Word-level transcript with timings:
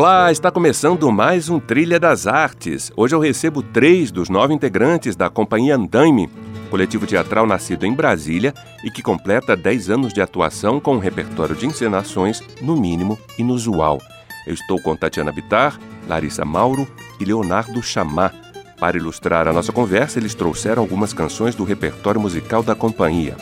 Olá, 0.00 0.32
está 0.32 0.50
começando 0.50 1.12
mais 1.12 1.50
um 1.50 1.60
Trilha 1.60 2.00
das 2.00 2.26
Artes. 2.26 2.90
Hoje 2.96 3.14
eu 3.14 3.20
recebo 3.20 3.62
três 3.62 4.10
dos 4.10 4.30
nove 4.30 4.54
integrantes 4.54 5.14
da 5.14 5.28
Companhia 5.28 5.76
Andaime, 5.76 6.30
coletivo 6.70 7.06
teatral 7.06 7.46
nascido 7.46 7.84
em 7.84 7.92
Brasília 7.92 8.54
e 8.82 8.90
que 8.90 9.02
completa 9.02 9.54
10 9.54 9.90
anos 9.90 10.14
de 10.14 10.22
atuação 10.22 10.80
com 10.80 10.94
um 10.94 10.98
repertório 10.98 11.54
de 11.54 11.66
encenações, 11.66 12.42
no 12.62 12.80
mínimo, 12.80 13.18
inusual. 13.38 14.00
Eu 14.46 14.54
estou 14.54 14.80
com 14.80 14.96
Tatiana 14.96 15.32
Bitar, 15.32 15.78
Larissa 16.08 16.46
Mauro 16.46 16.88
e 17.20 17.24
Leonardo 17.26 17.82
Chamá. 17.82 18.32
Para 18.78 18.96
ilustrar 18.96 19.46
a 19.48 19.52
nossa 19.52 19.70
conversa, 19.70 20.18
eles 20.18 20.32
trouxeram 20.32 20.82
algumas 20.82 21.12
canções 21.12 21.54
do 21.54 21.62
repertório 21.62 22.18
musical 22.18 22.62
da 22.62 22.74
companhia. 22.74 23.36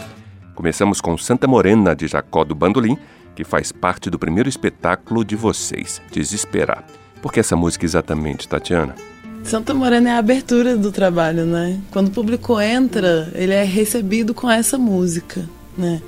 Começamos 0.57 1.01
com 1.01 1.17
Santa 1.17 1.47
Morena, 1.47 1.95
de 1.95 2.09
Jacó 2.09 2.43
do 2.43 2.53
Bandolim, 2.53 2.99
que 3.39 3.45
faz 3.45 3.71
parte 3.71 4.11
do 4.11 4.19
primeiro 4.19 4.49
espetáculo 4.49 5.25
de 5.25 5.37
vocês, 5.37 6.03
Desesperar. 6.11 6.85
Por 7.23 7.33
que 7.33 7.39
essa 7.39 7.55
música 7.55 7.85
exatamente, 7.85 8.49
Tatiana? 8.49 8.97
Santa 9.45 9.73
Morena 9.73 10.11
é 10.11 10.13
a 10.15 10.19
abertura 10.19 10.77
do 10.77 10.91
trabalho, 10.91 11.47
né? 11.47 11.79
Quando 11.93 12.09
o 12.09 12.11
público 12.11 12.61
entra, 12.61 13.31
ele 13.37 13.53
é 13.53 13.63
recebido 13.63 14.35
com 14.35 14.51
essa 14.51 14.77
música, 14.77 15.49
né? 15.77 16.03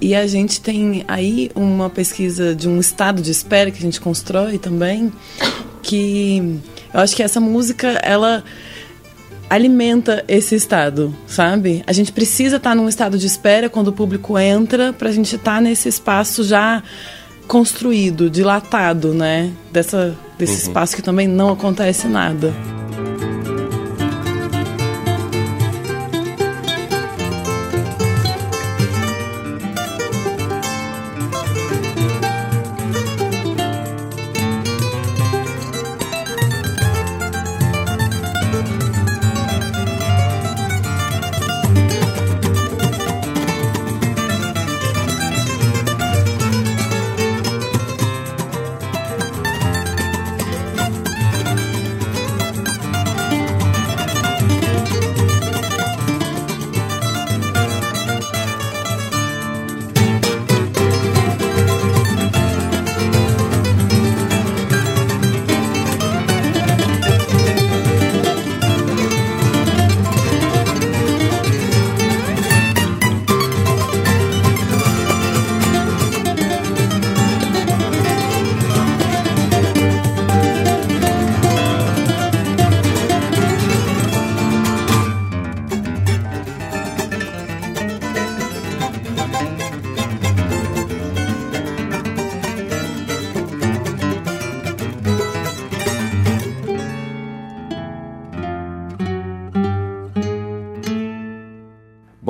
E 0.00 0.16
a 0.16 0.26
gente 0.26 0.60
tem 0.60 1.04
aí 1.06 1.48
uma 1.54 1.88
pesquisa 1.88 2.56
de 2.56 2.68
um 2.68 2.80
estado 2.80 3.22
de 3.22 3.30
espera 3.30 3.70
que 3.70 3.78
a 3.78 3.82
gente 3.82 4.00
constrói 4.00 4.58
também, 4.58 5.12
que 5.80 6.58
eu 6.92 6.98
acho 6.98 7.14
que 7.14 7.22
essa 7.22 7.38
música, 7.38 7.86
ela 8.02 8.42
alimenta 9.48 10.24
esse 10.26 10.54
estado, 10.54 11.14
sabe? 11.26 11.82
A 11.86 11.92
gente 11.92 12.12
precisa 12.12 12.56
estar 12.56 12.70
tá 12.70 12.76
num 12.76 12.88
estado 12.88 13.18
de 13.18 13.26
espera 13.26 13.68
quando 13.68 13.88
o 13.88 13.92
público 13.92 14.38
entra 14.38 14.92
para 14.92 15.08
a 15.08 15.12
gente 15.12 15.36
estar 15.36 15.56
tá 15.56 15.60
nesse 15.60 15.88
espaço 15.88 16.44
já 16.44 16.82
construído, 17.46 18.30
dilatado, 18.30 19.12
né? 19.12 19.52
Dessa, 19.72 20.16
desse 20.38 20.52
uhum. 20.52 20.58
espaço 20.58 20.96
que 20.96 21.02
também 21.02 21.28
não 21.28 21.52
acontece 21.52 22.06
nada. 22.06 22.52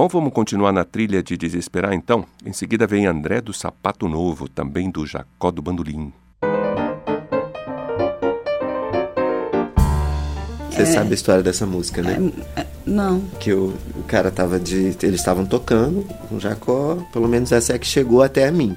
Bom, 0.05 0.09
vamos 0.09 0.35
continuar 0.35 0.71
na 0.71 0.85
trilha 0.85 1.23
de 1.23 1.35
desesperar 1.35 1.95
então. 1.95 2.27
Em 2.45 2.53
seguida 2.53 2.87
vem 2.87 3.07
André 3.07 3.41
do 3.41 3.55
Sapato 3.55 4.07
Novo, 4.07 4.47
também 4.47 4.91
do 4.91 5.07
Jacó 5.07 5.51
do 5.51 5.63
Bandolim. 5.63 6.13
Você 10.69 10.83
é, 10.83 10.85
sabe 10.85 11.13
a 11.13 11.15
história 11.15 11.43
dessa 11.43 11.65
música, 11.65 12.03
né? 12.03 12.19
É, 12.55 12.61
é, 12.61 12.67
não. 12.85 13.21
Que 13.41 13.55
o, 13.55 13.73
o 13.97 14.03
cara 14.03 14.31
tava 14.31 14.61
de. 14.61 14.95
Eles 15.03 15.21
estavam 15.21 15.47
tocando 15.47 16.05
com 16.29 16.39
Jacó, 16.39 16.99
pelo 17.11 17.27
menos 17.27 17.51
essa 17.51 17.73
é 17.73 17.79
que 17.79 17.87
chegou 17.87 18.23
até 18.23 18.47
a 18.47 18.53
mim. 18.53 18.77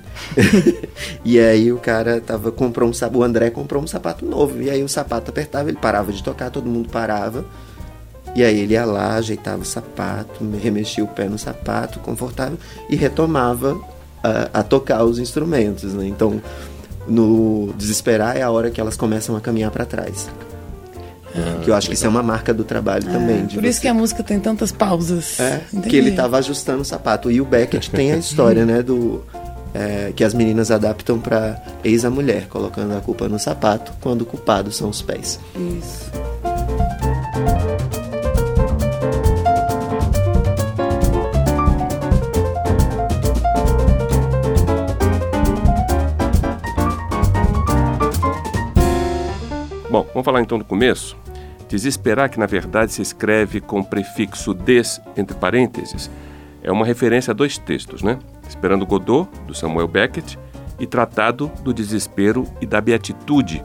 e 1.26 1.42
aí 1.42 1.74
o 1.74 1.78
cara 1.78 2.22
tava, 2.22 2.54
comprou 2.54 2.90
um 2.90 3.18
O 3.18 3.22
André 3.22 3.50
comprou 3.50 3.84
um 3.84 3.88
sapato 3.88 4.26
novo. 4.26 4.62
E 4.62 4.70
aí 4.70 4.82
o 4.82 4.88
sapato 4.88 5.30
apertava, 5.30 5.68
ele 5.68 5.78
parava 5.78 6.14
de 6.14 6.24
tocar, 6.24 6.50
todo 6.50 6.70
mundo 6.70 6.88
parava. 6.88 7.44
E 8.36 8.44
aí 8.44 8.60
ele 8.60 8.74
ia 8.74 8.86
lá, 8.86 9.16
ajeitava 9.16 9.62
o 9.62 9.66
sapato, 9.66 10.44
remexia 10.62 11.04
o 11.04 11.08
pé 11.08 11.28
no 11.28 11.38
sapato, 11.38 12.00
confortável, 12.00 12.58
e 12.90 12.96
retomava 12.96 13.80
a, 14.24 14.60
a 14.60 14.64
tocar 14.64 15.04
os 15.04 15.18
instrumentos. 15.20 15.94
Né? 15.94 16.08
Então, 16.08 16.42
no 17.08 17.74
desesperar 17.78 18.38
é 18.38 18.42
a 18.42 18.52
hora 18.52 18.70
que 18.70 18.80
elas 18.80 18.96
começam 18.96 19.36
a 19.36 19.42
caminhar 19.42 19.72
para 19.72 19.86
trás. 19.86 20.30
Ah, 21.36 21.62
que 21.64 21.70
eu 21.70 21.76
acho 21.76 21.88
que 21.88 21.94
isso 21.94 22.06
é 22.06 22.10
uma 22.10 22.24
marca 22.24 22.54
do 22.54 22.64
trabalho 22.64 23.08
é, 23.08 23.12
também. 23.12 23.46
por 23.46 23.64
isso 23.64 23.80
que 23.80 23.88
a 23.88 23.94
música 23.94 24.24
tem 24.24 24.40
tantas 24.40 24.72
pausas. 24.72 25.40
É, 25.40 25.62
Entendi. 25.72 25.90
que 25.90 25.96
ele 25.96 26.10
estava 26.10 26.38
ajustando 26.38 26.82
o 26.82 26.86
sapato. 26.86 27.30
E 27.30 27.40
o 27.40 27.46
Beckett 27.46 27.92
tem 27.92 28.12
a 28.12 28.18
história, 28.18 28.66
né, 28.66 28.82
do 28.82 29.24
é, 29.74 30.12
que 30.16 30.24
as 30.24 30.34
meninas 30.34 30.72
adaptam 30.72 31.20
para 31.20 31.62
ex 31.84 32.04
a 32.06 32.10
mulher, 32.10 32.48
colocando 32.48 32.96
a 32.96 33.02
culpa 33.02 33.28
no 33.28 33.38
sapato, 33.38 33.92
quando 34.02 34.22
o 34.22 34.26
culpado 34.26 34.72
são 34.72 34.90
os 34.90 35.02
pés. 35.02 35.40
Isso. 35.56 36.27
Vamos 50.18 50.26
falar 50.26 50.42
então 50.42 50.58
do 50.58 50.66
começo. 50.66 51.16
Desesperar, 51.70 52.30
que 52.30 52.40
na 52.40 52.48
verdade 52.48 52.92
se 52.92 53.04
escreve 53.04 53.62
com 53.62 53.82
o 53.82 53.86
prefixo 53.86 54.52
des 54.52 55.00
entre 55.16 55.38
parênteses, 55.38 56.10
é 56.64 56.72
uma 56.72 56.86
referência 56.86 57.32
a 57.32 57.36
dois 57.36 57.60
textos, 57.60 58.02
né? 58.02 58.18
Esperando 58.50 58.86
Godot, 58.86 59.30
do 59.46 59.54
Samuel 59.54 59.88
Beckett, 59.88 60.40
e 60.80 60.88
Tratado 60.88 61.52
do 61.62 61.72
Desespero 61.72 62.48
e 62.60 62.66
da 62.66 62.82
Beatitude, 62.82 63.64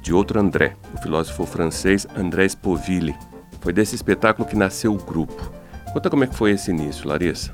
de 0.00 0.12
outro 0.12 0.40
André, 0.40 0.74
o 0.92 1.00
filósofo 1.00 1.46
francês 1.46 2.04
André 2.16 2.48
Spoville. 2.48 3.14
Foi 3.60 3.72
desse 3.72 3.94
espetáculo 3.94 4.48
que 4.48 4.56
nasceu 4.56 4.92
o 4.92 4.98
grupo. 4.98 5.52
Conta 5.92 6.10
como 6.10 6.24
é 6.24 6.26
que 6.26 6.34
foi 6.34 6.50
esse 6.50 6.70
início, 6.72 7.06
Larissa. 7.06 7.52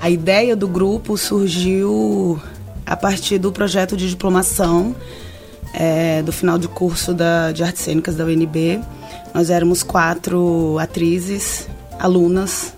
A 0.00 0.10
ideia 0.10 0.56
do 0.56 0.66
grupo 0.66 1.16
surgiu 1.16 2.40
a 2.84 2.96
partir 2.96 3.38
do 3.38 3.52
projeto 3.52 3.96
de 3.96 4.08
diplomação 4.08 4.96
é, 5.72 6.22
do 6.22 6.32
final 6.32 6.58
de 6.58 6.68
curso 6.68 7.14
da, 7.14 7.52
de 7.52 7.62
artes 7.62 7.82
cênicas 7.82 8.16
da 8.16 8.24
UNB. 8.24 8.80
Nós 9.34 9.50
éramos 9.50 9.82
quatro 9.82 10.78
atrizes, 10.78 11.68
alunas, 11.98 12.74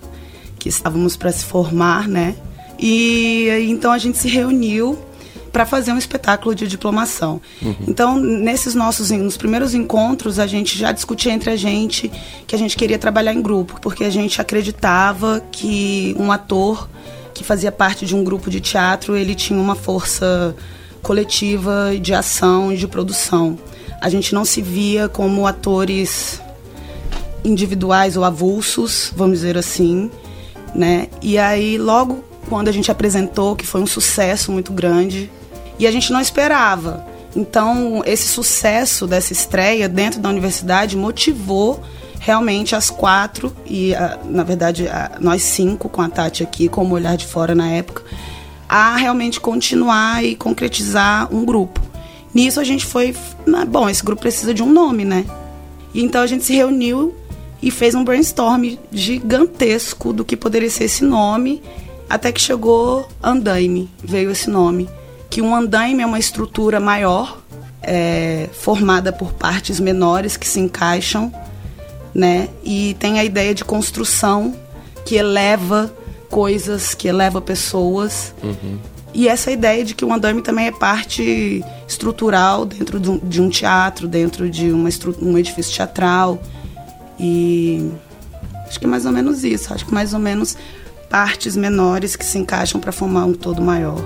que 0.58 0.69
estávamos 0.69 1.16
para 1.16 1.32
se 1.32 1.44
formar, 1.44 2.08
né? 2.08 2.34
E 2.78 3.48
então 3.69 3.92
a 3.92 3.98
gente 3.98 4.19
se 4.19 4.28
reuniu 4.28 4.98
para 5.52 5.66
fazer 5.66 5.92
um 5.92 5.98
espetáculo 5.98 6.54
de 6.54 6.66
diplomação. 6.66 7.40
Uhum. 7.60 7.75
Então, 7.88 8.16
nesses 8.16 8.75
nossos 8.75 9.10
nos 9.10 9.37
primeiros 9.37 9.75
encontros, 9.75 10.38
a 10.38 10.46
gente 10.46 10.78
já 10.78 10.92
discutia 10.92 11.32
entre 11.32 11.50
a 11.50 11.56
gente 11.56 12.10
que 12.46 12.54
a 12.54 12.58
gente 12.58 12.76
queria 12.76 12.98
trabalhar 12.98 13.34
em 13.34 13.42
grupo, 13.42 13.81
porque 13.81 14.04
a 14.04 14.10
gente 14.10 14.40
acreditava 14.40 15.42
que 15.50 16.14
um 16.19 16.31
ator 16.31 16.88
que 17.34 17.42
fazia 17.42 17.72
parte 17.72 18.06
de 18.06 18.14
um 18.14 18.22
grupo 18.22 18.50
de 18.50 18.60
teatro, 18.60 19.16
ele 19.16 19.34
tinha 19.34 19.60
uma 19.60 19.75
força 19.75 20.54
coletiva 21.02 21.93
de 22.00 22.14
ação 22.14 22.73
e 22.73 22.76
de 22.76 22.87
produção. 22.87 23.58
A 24.00 24.08
gente 24.08 24.35
não 24.35 24.44
se 24.44 24.62
via 24.62 25.08
como 25.08 25.47
atores 25.47 26.41
individuais 27.44 28.17
ou 28.17 28.25
avulsos, 28.25 29.12
vamos 29.17 29.38
dizer 29.38 29.56
assim, 29.56 30.11
né? 30.75 31.08
E 31.23 31.38
aí 31.38 31.79
logo 31.79 32.25
quando 32.49 32.69
a 32.69 32.73
gente 32.73 32.91
apresentou, 32.91 33.55
que 33.55 33.67
foi 33.67 33.81
um 33.81 33.87
sucesso 33.87 34.50
muito 34.50 34.73
grande, 34.73 35.31
e 35.79 35.87
a 35.87 35.91
gente 35.91 36.12
não 36.12 36.20
esperava. 36.20 37.06
Então, 37.37 38.02
esse 38.05 38.26
sucesso 38.26 39.06
dessa 39.06 39.32
estreia 39.32 39.88
dentro 39.88 40.20
da 40.20 40.29
universidade 40.29 40.97
motivou 40.97 41.81
realmente 42.19 42.75
as 42.75 42.91
quatro, 42.91 43.55
e 43.64 43.93
na 44.25 44.43
verdade 44.43 44.88
nós 45.20 45.43
cinco, 45.43 45.88
com 45.88 46.02
a 46.02 46.08
Tati 46.08 46.43
aqui, 46.43 46.69
como 46.69 46.94
olhar 46.94 47.17
de 47.17 47.26
fora 47.26 47.55
na 47.55 47.69
época, 47.70 48.02
a 48.70 48.94
realmente 48.94 49.40
continuar 49.40 50.25
e 50.25 50.37
concretizar 50.37 51.28
um 51.34 51.44
grupo. 51.44 51.81
Nisso 52.32 52.61
a 52.61 52.64
gente 52.64 52.87
foi, 52.87 53.12
bom, 53.69 53.88
esse 53.88 54.05
grupo 54.05 54.22
precisa 54.22 54.55
de 54.55 54.62
um 54.62 54.72
nome, 54.72 55.05
né? 55.05 55.26
E 55.93 56.00
então 56.00 56.22
a 56.22 56.26
gente 56.28 56.44
se 56.44 56.55
reuniu 56.55 57.12
e 57.61 57.69
fez 57.69 57.96
um 57.96 58.05
brainstorm 58.05 58.76
gigantesco 58.93 60.12
do 60.12 60.25
que 60.25 60.37
poderia 60.37 60.70
ser 60.70 60.84
esse 60.84 61.02
nome, 61.02 61.61
até 62.08 62.31
que 62.31 62.40
chegou 62.40 63.08
Andaime, 63.20 63.90
veio 64.05 64.31
esse 64.31 64.49
nome. 64.49 64.88
Que 65.28 65.43
um 65.43 65.55
andaime 65.55 66.05
é 66.05 66.06
uma 66.06 66.19
estrutura 66.19 66.78
maior, 66.78 67.40
é, 67.82 68.49
formada 68.52 69.12
por 69.12 69.32
partes 69.32 69.81
menores 69.81 70.37
que 70.37 70.46
se 70.46 70.61
encaixam, 70.61 71.32
né? 72.14 72.49
E 72.62 72.94
tem 73.00 73.19
a 73.19 73.25
ideia 73.25 73.52
de 73.52 73.64
construção 73.64 74.55
que 75.05 75.16
eleva 75.16 75.93
coisas, 76.30 76.94
que 76.94 77.08
eleva 77.08 77.40
pessoas. 77.40 78.32
Uhum. 78.42 78.78
E 79.12 79.28
essa 79.28 79.50
ideia 79.50 79.84
de 79.84 79.94
que 79.94 80.04
o 80.04 80.12
andaime 80.12 80.40
também 80.40 80.68
é 80.68 80.72
parte 80.72 81.64
estrutural 81.86 82.64
dentro 82.64 83.00
de 83.00 83.10
um, 83.10 83.18
de 83.18 83.42
um 83.42 83.50
teatro, 83.50 84.06
dentro 84.06 84.48
de 84.48 84.70
uma 84.70 84.88
um 85.20 85.36
edifício 85.36 85.74
teatral. 85.74 86.40
E 87.18 87.90
acho 88.66 88.78
que 88.78 88.86
é 88.86 88.88
mais 88.88 89.04
ou 89.04 89.12
menos 89.12 89.42
isso. 89.42 89.74
Acho 89.74 89.84
que 89.84 89.92
mais 89.92 90.14
ou 90.14 90.20
menos 90.20 90.56
partes 91.10 91.56
menores 91.56 92.14
que 92.14 92.24
se 92.24 92.38
encaixam 92.38 92.80
para 92.80 92.92
formar 92.92 93.24
um 93.24 93.34
todo 93.34 93.60
maior. 93.60 93.98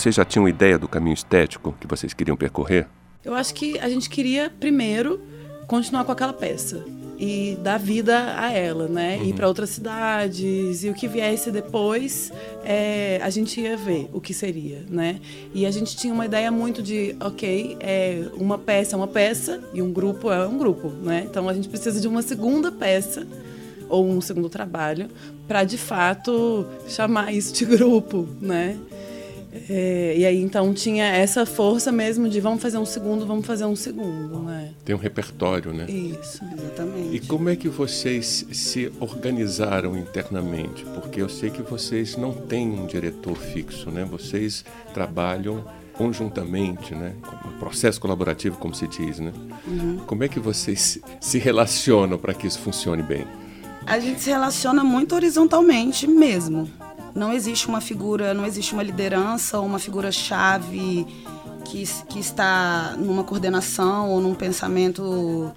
Vocês 0.00 0.14
já 0.14 0.24
tinham 0.24 0.48
ideia 0.48 0.78
do 0.78 0.88
caminho 0.88 1.14
estético 1.14 1.74
que 1.78 1.86
vocês 1.86 2.14
queriam 2.14 2.36
percorrer? 2.36 2.86
Eu 3.22 3.34
acho 3.34 3.54
que 3.54 3.78
a 3.78 3.88
gente 3.88 4.08
queria, 4.08 4.48
primeiro, 4.48 5.20
continuar 5.66 6.04
com 6.04 6.12
aquela 6.12 6.32
peça 6.32 6.82
e 7.18 7.58
dar 7.62 7.78
vida 7.78 8.34
a 8.38 8.50
ela, 8.50 8.88
né? 8.88 9.18
Uhum. 9.18 9.24
Ir 9.26 9.34
para 9.34 9.46
outras 9.46 9.68
cidades 9.68 10.82
e 10.84 10.88
o 10.88 10.94
que 10.94 11.06
viesse 11.06 11.50
depois, 11.50 12.32
é, 12.64 13.20
a 13.22 13.28
gente 13.28 13.60
ia 13.60 13.76
ver 13.76 14.08
o 14.10 14.22
que 14.22 14.32
seria, 14.32 14.86
né? 14.88 15.20
E 15.52 15.66
a 15.66 15.70
gente 15.70 15.94
tinha 15.94 16.14
uma 16.14 16.24
ideia 16.24 16.50
muito 16.50 16.82
de, 16.82 17.14
ok, 17.20 17.76
é, 17.78 18.24
uma 18.32 18.56
peça 18.56 18.94
é 18.94 18.96
uma 18.96 19.06
peça 19.06 19.62
e 19.74 19.82
um 19.82 19.92
grupo 19.92 20.32
é 20.32 20.46
um 20.46 20.56
grupo, 20.56 20.88
né? 20.88 21.26
Então 21.28 21.46
a 21.46 21.52
gente 21.52 21.68
precisa 21.68 22.00
de 22.00 22.08
uma 22.08 22.22
segunda 22.22 22.72
peça 22.72 23.26
ou 23.86 24.08
um 24.08 24.22
segundo 24.22 24.48
trabalho 24.48 25.10
para 25.46 25.62
de 25.62 25.76
fato 25.76 26.64
chamar 26.88 27.34
isso 27.34 27.52
de 27.52 27.66
grupo, 27.66 28.26
né? 28.40 28.78
É, 29.68 30.14
e 30.16 30.24
aí 30.24 30.40
então 30.40 30.72
tinha 30.72 31.04
essa 31.04 31.44
força 31.44 31.90
mesmo 31.90 32.28
de 32.28 32.40
vamos 32.40 32.62
fazer 32.62 32.78
um 32.78 32.86
segundo, 32.86 33.26
vamos 33.26 33.46
fazer 33.46 33.64
um 33.64 33.74
segundo, 33.74 34.40
né? 34.40 34.72
Tem 34.84 34.94
um 34.94 34.98
repertório, 34.98 35.72
né? 35.72 35.86
Isso, 35.90 36.40
exatamente. 36.56 37.16
E 37.16 37.20
como 37.20 37.48
é 37.48 37.56
que 37.56 37.68
vocês 37.68 38.46
se 38.52 38.92
organizaram 39.00 39.96
internamente? 39.96 40.84
Porque 40.94 41.20
eu 41.20 41.28
sei 41.28 41.50
que 41.50 41.62
vocês 41.62 42.16
não 42.16 42.32
têm 42.32 42.68
um 42.68 42.86
diretor 42.86 43.36
fixo, 43.36 43.90
né? 43.90 44.04
Vocês 44.04 44.64
trabalham 44.94 45.64
conjuntamente, 45.94 46.94
né? 46.94 47.14
Um 47.44 47.58
processo 47.58 48.00
colaborativo, 48.00 48.56
como 48.56 48.74
se 48.74 48.86
diz, 48.86 49.18
né? 49.18 49.32
Uhum. 49.66 49.98
Como 50.06 50.24
é 50.24 50.28
que 50.28 50.40
vocês 50.40 50.98
se 51.20 51.38
relacionam 51.38 52.16
para 52.16 52.32
que 52.32 52.46
isso 52.46 52.58
funcione 52.60 53.02
bem? 53.02 53.26
A 53.86 53.98
gente 53.98 54.20
se 54.20 54.30
relaciona 54.30 54.84
muito 54.84 55.14
horizontalmente 55.14 56.06
mesmo. 56.06 56.68
Não 57.14 57.32
existe 57.32 57.66
uma 57.68 57.80
figura, 57.80 58.32
não 58.32 58.46
existe 58.46 58.72
uma 58.72 58.82
liderança 58.82 59.58
ou 59.58 59.66
uma 59.66 59.78
figura-chave 59.78 61.06
que, 61.64 61.84
que 62.08 62.18
está 62.18 62.94
numa 62.98 63.24
coordenação 63.24 64.10
ou 64.10 64.20
num 64.20 64.34
pensamento 64.34 65.50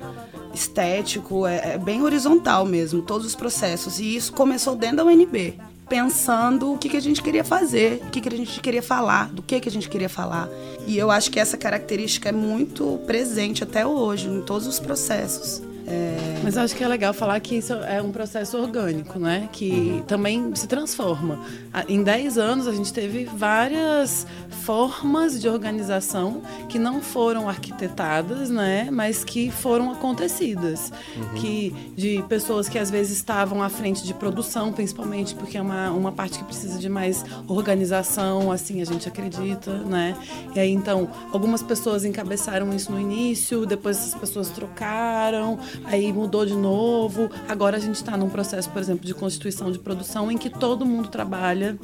estético. 0.54 1.46
É, 1.46 1.74
é 1.74 1.78
bem 1.78 2.02
horizontal 2.02 2.66
mesmo, 2.66 3.02
todos 3.02 3.28
os 3.28 3.36
processos. 3.36 4.00
E 4.00 4.16
isso 4.16 4.34
começou 4.34 4.76
dentro 4.76 4.98
da 4.98 5.06
UNB 5.06 5.60
pensando 5.88 6.74
o 6.74 6.78
que, 6.78 6.90
que 6.90 6.98
a 6.98 7.02
gente 7.02 7.22
queria 7.22 7.44
fazer, 7.44 8.02
o 8.08 8.10
que, 8.10 8.22
que 8.22 8.30
a 8.30 8.38
gente 8.38 8.60
queria 8.62 8.82
falar, 8.82 9.30
do 9.30 9.44
que, 9.44 9.60
que 9.60 9.70
a 9.70 9.72
gente 9.72 9.90
queria 9.90 10.10
falar. 10.10 10.50
E 10.88 10.98
eu 10.98 11.12
acho 11.12 11.30
que 11.30 11.40
essa 11.40 11.58
característica 11.58 12.30
é 12.30 12.32
muito 12.32 13.00
presente 13.06 13.64
até 13.64 13.86
hoje, 13.86 14.28
em 14.28 14.42
todos 14.42 14.66
os 14.66 14.80
processos. 14.80 15.62
É... 15.88 16.40
Mas 16.44 16.58
acho 16.58 16.76
que 16.76 16.84
é 16.84 16.88
legal 16.88 17.14
falar 17.14 17.40
que 17.40 17.56
isso 17.56 17.74
é 17.74 18.02
um 18.02 18.12
processo 18.12 18.58
orgânico, 18.58 19.18
né? 19.18 19.48
Que 19.52 19.72
uhum. 19.72 20.02
também 20.02 20.56
se 20.56 20.68
transforma. 20.68 21.40
Em 21.88 22.04
10 22.04 22.38
anos, 22.38 22.68
a 22.68 22.74
gente 22.74 22.92
teve 22.92 23.26
várias 23.26 24.28
formas 24.64 25.40
de 25.42 25.48
organização 25.48 26.42
que 26.68 26.78
não 26.78 27.02
foram 27.02 27.48
arquitetadas, 27.48 28.50
né? 28.50 28.90
Mas 28.92 29.24
que 29.24 29.52
foram 29.52 29.92
acontecidas. 29.92 30.92
Uhum. 31.16 31.34
Que, 31.36 31.76
de 31.96 32.24
pessoas 32.28 32.68
que 32.68 32.78
às 32.78 32.90
vezes 32.90 33.18
estavam 33.18 33.64
à 33.64 33.70
frente 33.70 34.04
de 34.04 34.14
produção, 34.14 34.72
principalmente, 34.72 35.34
porque 35.36 35.58
é 35.58 35.62
uma, 35.62 35.92
uma 35.92 36.12
parte 36.12 36.40
que 36.40 36.44
precisa 36.44 36.78
de 36.78 36.90
mais 36.90 37.24
organização, 37.48 38.52
assim 38.52 38.82
a 38.82 38.86
gente 38.86 39.08
acredita, 39.08 39.72
né? 39.80 40.16
E 40.56 40.60
aí, 40.60 40.72
então, 40.72 41.10
algumas 41.32 41.64
pessoas 41.64 42.06
encabeçaram 42.06 42.74
isso 42.74 42.92
no 42.92 43.00
início, 43.00 43.66
depois 43.66 43.98
essas 43.98 44.16
pessoas 44.16 44.50
trocaram, 44.50 45.60
aí 45.86 46.12
mudou 46.12 46.46
de 46.46 46.56
novo. 46.56 47.30
Agora 47.48 47.78
a 47.78 47.80
gente 47.80 47.96
está 47.96 48.16
num 48.18 48.30
processo, 48.30 48.70
por 48.70 48.82
exemplo, 48.82 49.06
de 49.06 49.14
constituição 49.14 49.72
de 49.72 49.80
produção 49.80 50.32
em 50.32 50.38
que 50.38 50.50
todo 50.50 50.86
mundo 50.86 51.10
trabalha. 51.10 51.78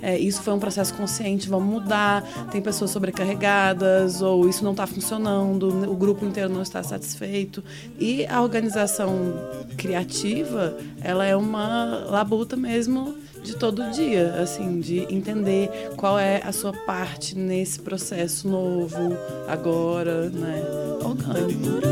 É, 0.00 0.18
isso 0.18 0.42
foi 0.42 0.52
um 0.52 0.58
processo 0.58 0.94
consciente, 0.94 1.48
vamos 1.48 1.68
mudar. 1.68 2.22
Tem 2.50 2.60
pessoas 2.60 2.90
sobrecarregadas 2.90 4.22
ou 4.22 4.48
isso 4.48 4.64
não 4.64 4.72
está 4.72 4.86
funcionando, 4.86 5.68
o 5.90 5.96
grupo 5.96 6.24
inteiro 6.24 6.48
não 6.48 6.62
está 6.62 6.82
satisfeito. 6.82 7.62
E 7.98 8.26
a 8.26 8.42
organização 8.42 9.34
criativa, 9.76 10.76
ela 11.00 11.24
é 11.24 11.36
uma 11.36 12.04
labuta 12.08 12.56
mesmo 12.56 13.14
de 13.42 13.56
todo 13.56 13.90
dia, 13.90 14.34
assim, 14.40 14.80
de 14.80 15.00
entender 15.12 15.68
qual 15.96 16.18
é 16.18 16.40
a 16.44 16.52
sua 16.52 16.72
parte 16.72 17.36
nesse 17.36 17.80
processo 17.80 18.48
novo, 18.48 19.16
agora, 19.48 20.30
né? 20.30 20.62
Orgânico. 21.02 21.82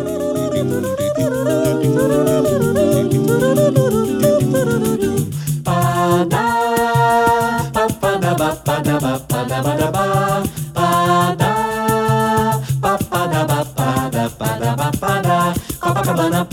Copacabana, 15.80 16.44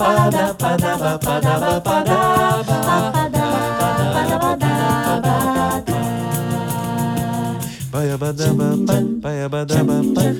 Pada 0.00 0.56
pada 0.56 0.96
ba 0.96 1.12
pada 1.20 1.60
ba 1.60 1.72
pada 1.76 2.16
ba 2.64 2.78
pada 3.12 3.44
pada 3.76 4.36
pada 4.40 4.72
ba 5.20 5.34
Baya 7.92 8.16
bada 8.16 8.48
ba 8.56 8.68
baya 9.20 9.44
bada 9.52 9.84
ba 9.84 9.96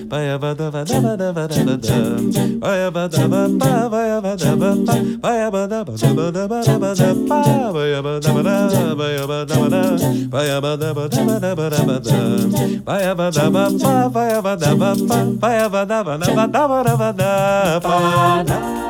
baya 0.08 0.40
bada 0.40 0.66
ba 0.72 0.80
da 0.80 0.96
ba 1.04 1.12
da 1.12 1.28
ba 1.36 1.44
da 1.44 1.60
ba 1.60 1.76
da 1.76 1.98
baya 2.56 2.88
bada 2.88 3.28
ba 3.28 3.40
ba 3.60 3.72
baya 3.92 4.16
bada 4.24 4.50
ba 4.56 4.70
ba 4.80 4.96
baya 5.20 5.46
bada 5.52 5.84
ba 5.84 5.92
da 5.92 6.08
ba 6.16 6.30
da 6.32 6.48
ba 6.48 6.64
da 6.64 6.76
ba 6.80 6.94
da 6.96 7.12
ba 7.28 7.40
baya 7.76 8.00
bada 8.00 8.32
ba 8.32 8.40
da 8.40 8.94
baya 8.96 9.24
bada 9.28 9.56
ba 9.60 9.68
da 9.68 9.82
baya 10.32 10.56
bada 10.64 10.88
ba 10.96 11.04
da 11.04 11.20
ba 11.20 11.36
da 11.36 11.52
ba 11.52 11.68
da 11.68 11.80
ba 11.84 11.96
da 12.00 12.16
baya 12.80 13.12
bada 13.12 13.44
ba 13.52 13.68
ba 13.76 14.08
baya 14.08 14.38
bada 14.40 14.70
ba 14.72 14.90
ba 15.04 15.18
baya 15.36 15.66
bada 15.68 15.98
ba 16.00 16.14
da 16.16 16.28
ba 16.32 16.44
da 16.48 16.62
ba 16.64 16.80
da 16.80 16.96
ba 16.96 17.12
da 17.12 17.32
ba 17.84 18.40
da 18.48 18.89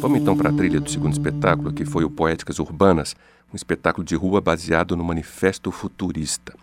Vamos 0.00 0.18
então 0.20 0.36
para 0.36 0.50
a 0.50 0.52
trilha 0.52 0.80
do 0.80 0.90
segundo 0.90 1.12
espetáculo, 1.12 1.72
que 1.72 1.84
foi 1.84 2.04
o 2.04 2.10
Poéticas 2.10 2.58
Urbanas, 2.58 3.16
um 3.52 3.56
espetáculo 3.56 4.04
de 4.04 4.14
rua 4.14 4.40
baseado 4.40 4.96
no 4.96 5.04
Manifesto 5.04 5.70
Futurista. 5.70 6.54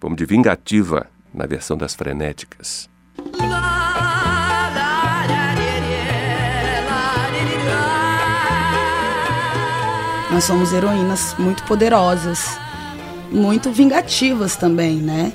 Vamos 0.00 0.18
de 0.18 0.26
Vingativa, 0.26 1.06
na 1.32 1.46
versão 1.46 1.76
das 1.76 1.94
frenéticas. 1.94 2.90
Nós 10.32 10.44
somos 10.44 10.72
heroínas 10.72 11.34
muito 11.38 11.62
poderosas, 11.64 12.58
muito 13.30 13.70
vingativas 13.70 14.56
também, 14.56 14.96
né? 14.96 15.30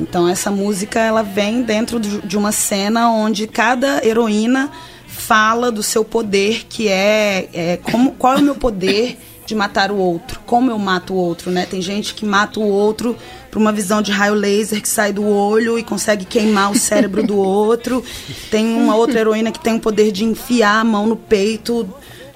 Então 0.00 0.28
essa 0.28 0.50
música 0.50 0.98
ela 0.98 1.22
vem 1.22 1.62
dentro 1.62 2.00
de 2.00 2.36
uma 2.36 2.50
cena 2.50 3.12
onde 3.12 3.46
cada 3.46 4.04
heroína 4.04 4.68
fala 5.06 5.70
do 5.70 5.84
seu 5.84 6.04
poder, 6.04 6.66
que 6.68 6.88
é, 6.88 7.48
é 7.52 7.76
como, 7.76 8.10
qual 8.12 8.34
é 8.34 8.38
o 8.38 8.42
meu 8.42 8.56
poder 8.56 9.16
de 9.46 9.54
matar 9.54 9.92
o 9.92 9.96
outro, 9.96 10.40
como 10.44 10.68
eu 10.68 10.78
mato 10.78 11.14
o 11.14 11.16
outro, 11.16 11.52
né? 11.52 11.64
Tem 11.64 11.80
gente 11.80 12.12
que 12.12 12.24
mata 12.24 12.58
o 12.58 12.68
outro 12.68 13.16
por 13.52 13.60
uma 13.60 13.70
visão 13.70 14.02
de 14.02 14.10
raio 14.10 14.34
laser 14.34 14.82
que 14.82 14.88
sai 14.88 15.12
do 15.12 15.24
olho 15.24 15.78
e 15.78 15.84
consegue 15.84 16.24
queimar 16.24 16.72
o 16.72 16.78
cérebro 16.78 17.22
do 17.22 17.36
outro. 17.36 18.02
Tem 18.50 18.66
uma 18.76 18.96
outra 18.96 19.20
heroína 19.20 19.52
que 19.52 19.60
tem 19.60 19.76
o 19.76 19.80
poder 19.80 20.10
de 20.10 20.24
enfiar 20.24 20.80
a 20.80 20.84
mão 20.84 21.06
no 21.06 21.14
peito 21.16 21.88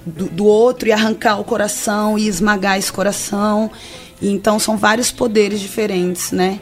do, 0.05 0.25
do 0.25 0.45
outro 0.45 0.87
e 0.87 0.91
arrancar 0.91 1.39
o 1.39 1.43
coração 1.43 2.17
e 2.17 2.27
esmagar 2.27 2.77
esse 2.77 2.91
coração. 2.91 3.71
E 4.21 4.29
então 4.29 4.59
são 4.59 4.77
vários 4.77 5.11
poderes 5.11 5.59
diferentes, 5.59 6.31
né? 6.31 6.59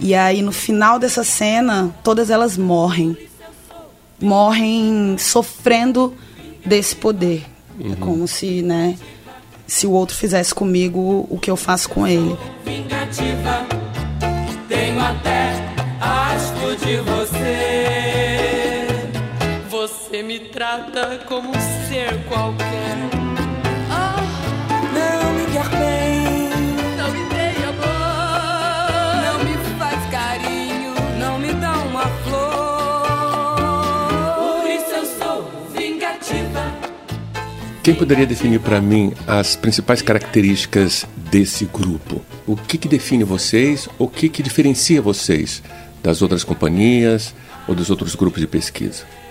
E 0.00 0.14
aí 0.14 0.42
no 0.42 0.52
final 0.52 0.98
dessa 0.98 1.24
cena, 1.24 1.94
todas 2.02 2.30
elas 2.30 2.56
morrem. 2.56 3.16
Morrem 4.20 5.16
sofrendo 5.18 6.14
desse 6.64 6.96
poder. 6.96 7.44
É 7.78 7.84
uhum. 7.84 7.92
É 7.92 7.96
como 7.96 8.28
se, 8.28 8.62
né, 8.62 8.96
se 9.66 9.86
o 9.86 9.90
outro 9.90 10.16
fizesse 10.16 10.54
comigo 10.54 11.26
o 11.28 11.38
que 11.38 11.50
eu 11.50 11.56
faço 11.56 11.88
com 11.88 12.06
ele. 12.06 12.36
Vingativa, 12.64 13.66
tenho 14.68 15.00
até 15.00 15.52
asco 16.00 16.76
de 16.84 16.96
você. 16.98 17.43
Trata 20.74 21.18
como 21.26 21.50
um 21.50 21.60
ser 21.88 22.18
qualquer. 22.24 22.96
não 24.92 25.34
me 25.34 25.46
quer 25.52 25.68
bem. 25.68 26.48
Não 26.96 27.10
me 27.12 27.28
dê 27.28 27.48
amor. 27.62 29.22
Não 29.24 29.38
me 29.44 29.54
faz 29.78 30.10
carinho. 30.10 30.94
Não 31.18 31.38
me 31.38 31.52
dá 31.54 31.72
uma 31.78 32.06
flor. 32.24 33.06
Por 34.36 34.68
isso 34.68 34.90
eu 34.90 35.06
sou 35.06 35.48
vingativa. 35.76 36.72
Quem 37.82 37.94
poderia 37.94 38.26
definir 38.26 38.58
para 38.58 38.80
mim 38.80 39.12
as 39.28 39.54
principais 39.54 40.02
características 40.02 41.06
desse 41.16 41.66
grupo? 41.66 42.20
O 42.46 42.56
que, 42.56 42.76
que 42.78 42.88
define 42.88 43.22
vocês? 43.22 43.88
O 43.96 44.08
que, 44.08 44.28
que 44.28 44.42
diferencia 44.42 45.00
vocês 45.00 45.62
das 46.02 46.20
outras 46.20 46.42
companhias 46.42 47.32
ou 47.68 47.76
dos 47.76 47.90
outros 47.90 48.16
grupos 48.16 48.40
de 48.40 48.48
pesquisa? 48.48 49.23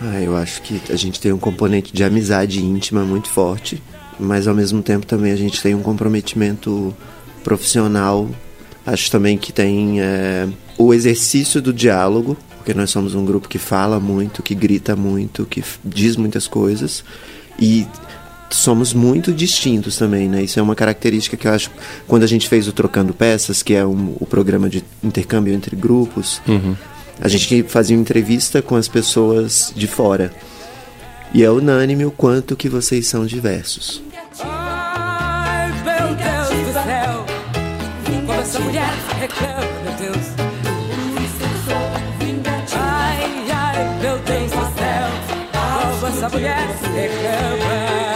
Ah, 0.00 0.20
eu 0.20 0.36
acho 0.36 0.62
que 0.62 0.80
a 0.90 0.96
gente 0.96 1.20
tem 1.20 1.32
um 1.32 1.38
componente 1.38 1.92
de 1.92 2.04
amizade 2.04 2.64
íntima 2.64 3.04
muito 3.04 3.28
forte, 3.28 3.82
mas 4.18 4.46
ao 4.46 4.54
mesmo 4.54 4.82
tempo 4.82 5.04
também 5.04 5.32
a 5.32 5.36
gente 5.36 5.60
tem 5.60 5.74
um 5.74 5.82
comprometimento 5.82 6.94
profissional. 7.42 8.28
Acho 8.86 9.10
também 9.10 9.36
que 9.36 9.52
tem 9.52 10.00
é, 10.00 10.48
o 10.78 10.94
exercício 10.94 11.60
do 11.60 11.72
diálogo, 11.72 12.36
porque 12.56 12.72
nós 12.72 12.90
somos 12.90 13.14
um 13.14 13.24
grupo 13.24 13.48
que 13.48 13.58
fala 13.58 13.98
muito, 13.98 14.42
que 14.42 14.54
grita 14.54 14.94
muito, 14.94 15.44
que 15.44 15.64
diz 15.84 16.16
muitas 16.16 16.46
coisas 16.46 17.04
e 17.58 17.86
somos 18.50 18.94
muito 18.94 19.32
distintos 19.32 19.98
também, 19.98 20.28
né? 20.28 20.42
Isso 20.42 20.58
é 20.58 20.62
uma 20.62 20.74
característica 20.74 21.36
que 21.36 21.46
eu 21.46 21.52
acho 21.52 21.70
quando 22.06 22.22
a 22.22 22.26
gente 22.26 22.48
fez 22.48 22.66
o 22.68 22.72
Trocando 22.72 23.12
Peças, 23.12 23.62
que 23.62 23.74
é 23.74 23.84
um, 23.84 24.14
o 24.18 24.24
programa 24.24 24.70
de 24.70 24.82
intercâmbio 25.02 25.52
entre 25.52 25.74
grupos. 25.74 26.40
Uhum 26.46 26.76
a 27.20 27.28
gente 27.28 27.62
fazia 27.64 27.96
uma 27.96 28.02
entrevista 28.02 28.62
com 28.62 28.76
as 28.76 28.88
pessoas 28.88 29.72
de 29.74 29.86
fora. 29.86 30.32
E 31.32 31.44
é 31.44 31.50
unânime 31.50 32.04
o 32.04 32.10
quanto 32.10 32.56
que 32.56 32.68
vocês 32.68 33.06
são 33.06 33.26
diversos. 33.26 34.02
Ai, 34.40 35.68
meu 35.84 36.14
Deus 36.14 36.66
do 36.66 36.72
céu, 36.72 37.26
mulher 38.64 38.92
reclama, 39.20 39.60
meu 39.82 39.92
Deus. 39.94 40.26
Ai, 42.74 43.50
ai, 43.50 44.00
meu 44.00 44.18
Deus 44.20 44.50
do 44.50 44.78
céu, 44.78 45.08
essa 46.08 46.28
mulher 46.30 46.66
reclama. 46.94 48.07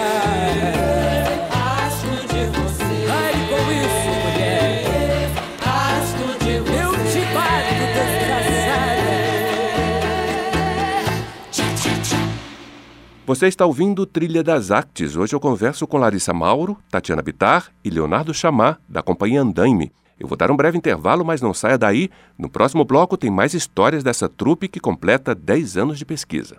Você 13.32 13.46
está 13.46 13.64
ouvindo 13.64 14.04
Trilha 14.04 14.42
das 14.42 14.70
Artes. 14.70 15.16
Hoje 15.16 15.34
eu 15.34 15.40
converso 15.40 15.86
com 15.86 15.96
Larissa 15.96 16.34
Mauro, 16.34 16.76
Tatiana 16.90 17.22
Bitar 17.22 17.72
e 17.82 17.88
Leonardo 17.88 18.34
Chamar, 18.34 18.78
da 18.86 19.02
companhia 19.02 19.40
Andaime. 19.40 19.90
Eu 20.20 20.28
vou 20.28 20.36
dar 20.36 20.50
um 20.50 20.56
breve 20.56 20.76
intervalo, 20.76 21.24
mas 21.24 21.40
não 21.40 21.54
saia 21.54 21.78
daí. 21.78 22.10
No 22.36 22.50
próximo 22.50 22.84
bloco 22.84 23.16
tem 23.16 23.30
mais 23.30 23.54
histórias 23.54 24.04
dessa 24.04 24.28
trupe 24.28 24.68
que 24.68 24.78
completa 24.78 25.34
10 25.34 25.78
anos 25.78 25.98
de 25.98 26.04
pesquisa. 26.04 26.58